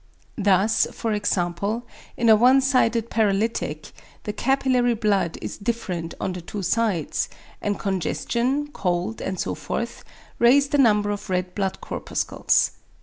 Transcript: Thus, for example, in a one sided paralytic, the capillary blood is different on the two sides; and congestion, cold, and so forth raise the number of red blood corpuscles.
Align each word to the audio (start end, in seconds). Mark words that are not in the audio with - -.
Thus, 0.39 0.87
for 0.91 1.13
example, 1.13 1.83
in 2.17 2.27
a 2.27 2.35
one 2.35 2.59
sided 2.61 3.11
paralytic, 3.11 3.91
the 4.23 4.33
capillary 4.33 4.95
blood 4.95 5.37
is 5.43 5.59
different 5.59 6.15
on 6.19 6.33
the 6.33 6.41
two 6.41 6.63
sides; 6.63 7.29
and 7.61 7.77
congestion, 7.77 8.71
cold, 8.71 9.21
and 9.21 9.39
so 9.39 9.53
forth 9.53 10.03
raise 10.39 10.69
the 10.69 10.79
number 10.79 11.11
of 11.11 11.29
red 11.29 11.53
blood 11.53 11.81
corpuscles. 11.81 12.71